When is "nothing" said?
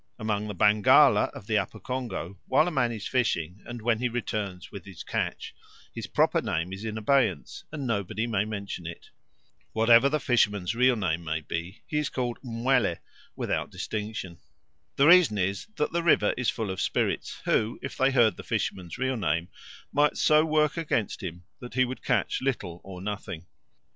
23.03-23.45